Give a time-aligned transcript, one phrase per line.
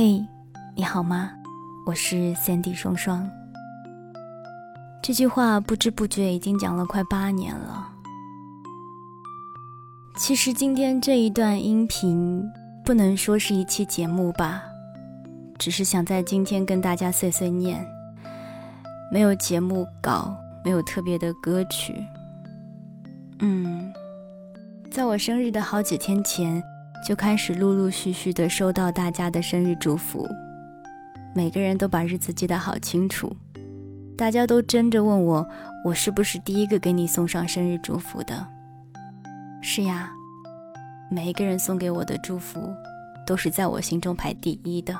[0.00, 0.24] 嘿，
[0.76, 1.32] 你好吗？
[1.84, 3.28] 我是 Sandy 双双。
[5.02, 7.88] 这句话不知不觉已经讲了快八年了。
[10.16, 12.48] 其实今天这一段音频
[12.84, 14.62] 不能说是一期节目吧，
[15.58, 17.84] 只是想在今天跟大家碎碎念。
[19.10, 20.32] 没有节目稿，
[20.64, 21.92] 没有特别的歌曲。
[23.40, 23.92] 嗯，
[24.92, 26.62] 在我生日的好几天前。
[27.06, 30.28] 就开始陆陆续续的收到大家的生日祝福，
[31.34, 33.34] 每个人都把日子记得好清楚，
[34.16, 35.48] 大家都争着问我，
[35.84, 38.46] 我是不是第一个给你送上生日祝福的？
[39.62, 40.12] 是呀，
[41.10, 42.60] 每一个人送给我的祝福，
[43.26, 44.94] 都是在我心中排第一的。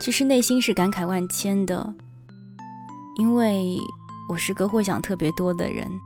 [0.00, 1.94] 其实内心是感慨万千的，
[3.18, 3.76] 因为。
[4.32, 6.00] 我是个会想特别多的人，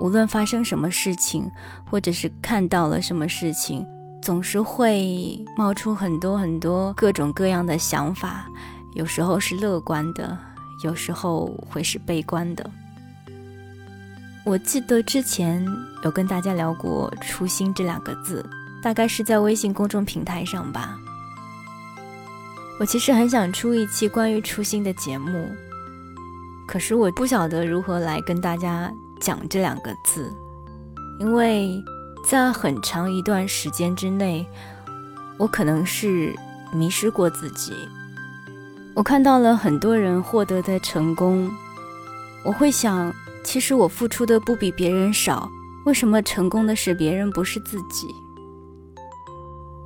[0.00, 1.46] 无论发生什么事情，
[1.90, 3.86] 或者是看到了什么事情，
[4.22, 8.48] 总是会冒出很多很多各种各样的想法。
[8.94, 10.38] 有时候是乐观的，
[10.82, 12.70] 有时候会是悲观的。
[14.46, 15.62] 我记得之前
[16.02, 18.42] 有跟大家聊过“初心”这两个字，
[18.82, 20.96] 大概是在微信公众平台上吧。
[22.80, 25.46] 我其实很想出一期关于初心的节目。
[26.70, 30.32] 可是我不晓得如何来跟大家讲这两个字，
[31.18, 31.82] 因为
[32.24, 34.46] 在很长一段时间之内，
[35.36, 36.32] 我可能是
[36.72, 37.72] 迷失过自己。
[38.94, 41.50] 我看到了很多人获得的成功，
[42.44, 45.50] 我会想，其实我付出的不比别人少，
[45.86, 48.06] 为什么成功的是别人不是自己？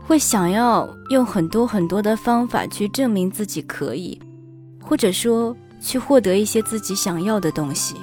[0.06, 4.20] 会想要用很多很多的方法去证明自己可以，
[4.82, 5.56] 或者说。
[5.84, 7.94] 去获得一些自己想要的东西，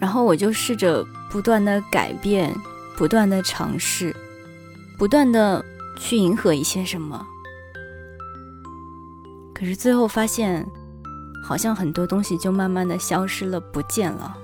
[0.00, 2.52] 然后我就试着不断的改变，
[2.96, 4.14] 不断的尝试，
[4.98, 5.64] 不断的
[5.96, 7.24] 去迎合一些什么。
[9.54, 10.66] 可是最后发现，
[11.44, 14.36] 好像很多东西就慢慢的消失了，不见了。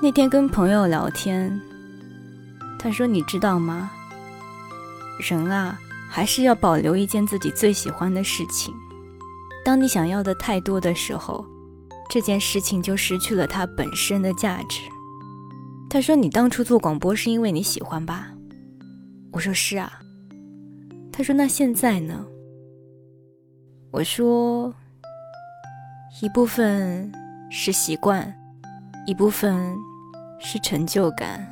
[0.00, 1.60] 那天跟朋友聊天，
[2.78, 3.90] 他说：“你知道吗？
[5.20, 5.78] 人啊。”
[6.14, 8.72] 还是要保留一件自己最喜欢的事情。
[9.64, 11.44] 当你想要的太多的时候，
[12.08, 14.82] 这件事情就失去了它本身的价值。
[15.90, 18.28] 他说：“你当初做广播是因为你喜欢吧？”
[19.34, 19.92] 我说：“是啊。”
[21.10, 22.24] 他说：“那现在呢？”
[23.90, 24.72] 我说
[26.22, 27.10] ：“一部分
[27.50, 28.32] 是习惯，
[29.04, 29.76] 一部分
[30.38, 31.44] 是成就感，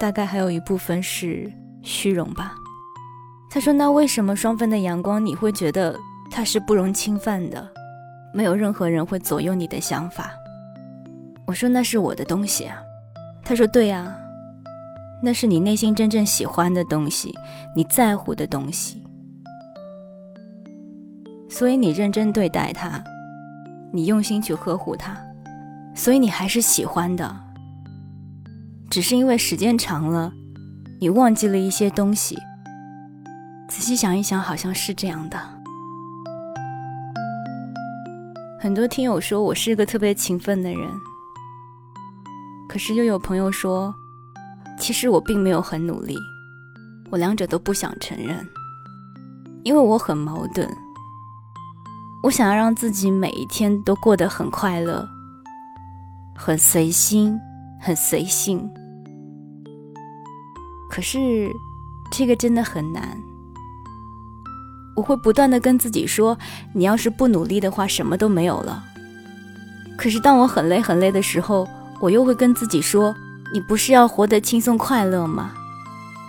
[0.00, 1.48] 大概还有一部分是
[1.84, 2.56] 虚荣吧。”
[3.48, 5.98] 他说：“那为什么双份的阳光你会觉得
[6.30, 7.66] 它是不容侵犯的？
[8.34, 10.30] 没有任何人会左右你的想法。”
[11.46, 12.76] 我说：“那是我的东西啊。”
[13.42, 14.14] 他说：“对呀，
[15.22, 17.32] 那是你内心真正喜欢的东西，
[17.74, 19.02] 你在乎的东西，
[21.48, 23.02] 所以你认真对待它，
[23.92, 25.16] 你用心去呵护它，
[25.94, 27.34] 所以你还是喜欢的。
[28.90, 30.32] 只是因为时间长了，
[31.00, 32.36] 你忘记了一些东西。”
[33.68, 35.38] 仔细想一想，好像是这样的。
[38.60, 40.88] 很多听友说我是个特别勤奋的人，
[42.68, 43.94] 可是又有朋友说，
[44.78, 46.16] 其实我并没有很努力。
[47.10, 48.46] 我两者都不想承认，
[49.62, 50.68] 因为我很矛盾。
[52.22, 55.08] 我想要让自己每一天都过得很快乐，
[56.34, 57.38] 很随心，
[57.80, 58.68] 很随性。
[60.88, 61.50] 可是
[62.10, 63.16] 这个真的很难。
[64.96, 66.36] 我会不断的跟自己说，
[66.72, 68.82] 你要是不努力的话，什么都没有了。
[69.96, 71.68] 可是当我很累很累的时候，
[72.00, 73.14] 我又会跟自己说，
[73.52, 75.52] 你不是要活得轻松快乐吗？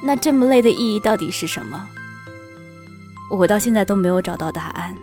[0.03, 1.87] 那这么累的意义到底是什么？
[3.31, 4.95] 我到现在都没有找到答案。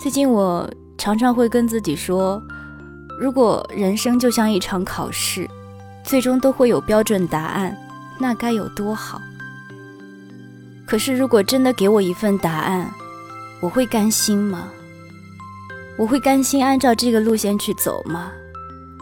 [0.00, 2.42] 最近我常常会跟自己说，
[3.20, 5.48] 如果人生就像一场考试，
[6.02, 7.76] 最终都会有标准答案，
[8.18, 9.20] 那该有多好。
[10.90, 12.92] 可是，如果真的给我一份答案，
[13.60, 14.68] 我会甘心吗？
[15.96, 18.32] 我会甘心按照这个路线去走吗？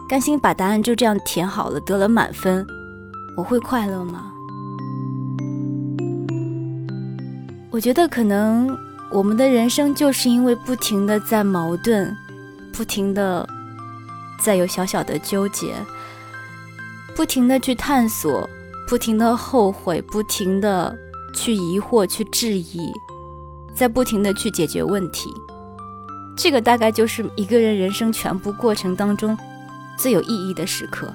[0.07, 2.63] 甘心把答案就这样填好了，得了满分，
[3.35, 4.31] 我会快乐吗？
[7.71, 8.77] 我觉得可能
[9.11, 12.15] 我们的人生就是因为不停的在矛盾，
[12.71, 13.49] 不停的
[14.39, 15.73] 在有小小的纠结，
[17.15, 18.47] 不停的去探索，
[18.87, 20.95] 不停的后悔，不停的。
[21.39, 22.91] 去疑惑，去质疑，
[23.73, 25.33] 在不停的去解决问题，
[26.35, 29.37] 这个大概就是一个人人生全部过程当中
[29.97, 31.13] 最有意义的时刻。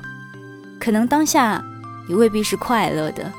[0.80, 1.62] 可能当下
[2.08, 3.30] 也未必是快乐的，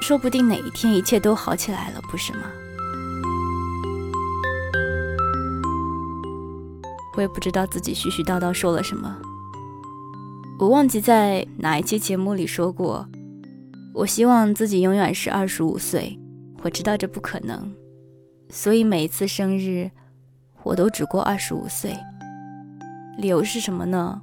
[0.00, 2.44] 说不定哪一天一切都好起来了，不是吗？
[7.18, 9.14] 我也不知道自己絮絮叨叨说了什么，
[10.58, 13.06] 我忘记在哪一期节目里说过，
[13.94, 16.18] 我希望自己永远是二十五岁。
[16.64, 17.72] 我知道这不可能，
[18.50, 19.88] 所以每一次生日，
[20.64, 21.94] 我都只过二十五岁。
[23.18, 24.20] 理由是什么呢？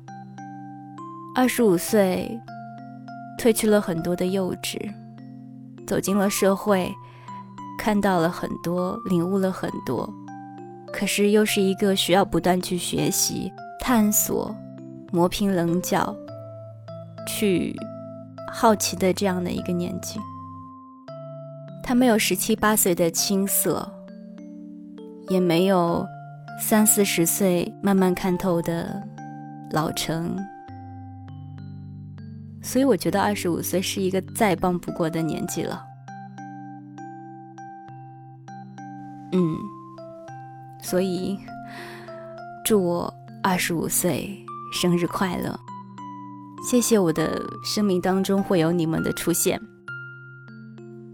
[1.34, 2.38] 二十五岁，
[3.40, 4.78] 褪去了很多的幼稚，
[5.88, 6.92] 走进了社会，
[7.80, 10.12] 看到了很多，领悟了很多。
[10.92, 14.54] 可是又是一个需要不断去学习、探索、
[15.14, 16.14] 磨平棱角、
[17.26, 17.74] 去
[18.52, 20.20] 好奇的这样的一个年纪。
[21.84, 23.90] 他没有十七八岁的青涩，
[25.30, 26.06] 也没有
[26.60, 29.02] 三四十岁慢慢看透的
[29.72, 30.38] 老成，
[32.62, 35.84] 所以我觉得二十五岁是一个再棒不过的年纪了。
[39.32, 39.58] 嗯。
[40.84, 41.38] 所以，
[42.66, 43.14] 祝我
[43.44, 44.36] 二十五岁
[44.74, 45.58] 生日快乐！
[46.64, 49.60] 谢谢我的生命当中会有你们的出现，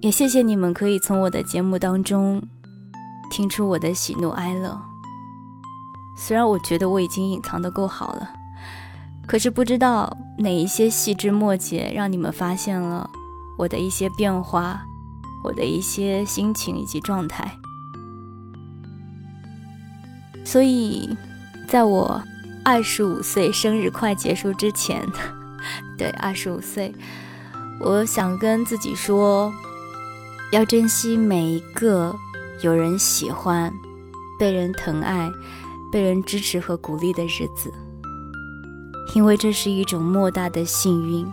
[0.02, 2.42] 也谢谢你们可以从我的节目当中
[3.32, 4.80] 听出我的喜怒哀乐。
[6.18, 8.30] 虽然我觉得我已经隐藏的够好了，
[9.26, 13.10] 可是不知道哪一些细枝末节让你们发现了
[13.58, 14.82] 我的一些变化，
[15.44, 17.50] 我的一些心情以及状态。
[20.44, 21.10] 所以，
[21.68, 22.22] 在我
[22.66, 25.06] 二十五岁生日快结束之前，
[25.98, 26.94] 对，二十五岁，
[27.80, 29.54] 我想跟自己说，
[30.52, 32.16] 要珍惜每一个
[32.62, 33.74] 有人喜欢、
[34.40, 35.32] 被人疼爱、
[35.92, 37.72] 被人支持和鼓励的日子，
[39.16, 41.32] 因为这是一种莫大的幸运，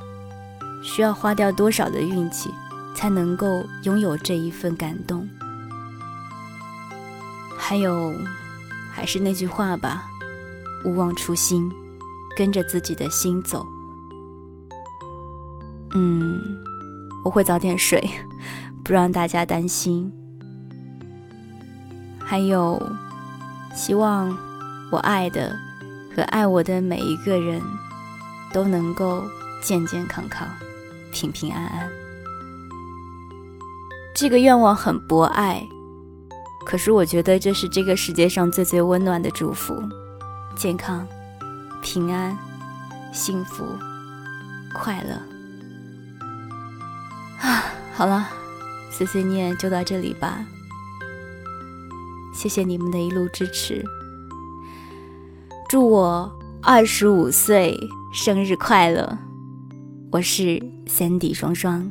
[0.83, 2.51] 需要花掉多少的运气，
[2.95, 5.29] 才能够拥有这一份感动，
[7.57, 8.13] 还有。
[8.97, 10.05] 还是那句话吧，
[10.85, 11.69] 勿忘初心，
[12.37, 13.67] 跟着自己的心走。
[15.95, 16.41] 嗯，
[17.25, 18.03] 我会早点睡，
[18.85, 20.13] 不让大家担心。
[22.19, 22.81] 还有，
[23.75, 24.37] 希望
[24.91, 25.55] 我爱的
[26.15, 27.61] 和爱我的每一个人
[28.53, 29.23] 都能够
[29.63, 30.49] 健健康康、
[31.13, 31.89] 平平安安。
[34.15, 35.67] 这个愿望很博爱。
[36.67, 39.75] 可是我觉得这是这个世界上最最温暖的祝福，
[40.57, 41.07] 健康、
[41.83, 42.35] 平安、
[43.13, 43.67] 幸福、
[44.73, 45.34] 快乐。
[47.45, 47.63] 啊，
[47.93, 48.27] 好了，
[48.91, 50.45] 碎碎念就到这里吧。
[52.33, 53.85] 谢谢你们的一路支持，
[55.69, 56.33] 祝我
[56.63, 57.79] 二十五岁
[58.13, 59.19] 生日快乐！
[60.11, 61.91] 我是 Sandy 双双。